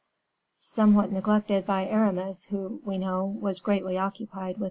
[0.57, 4.59] Somewhat neglected by Aramis, who, we know, was greatly occupied with M.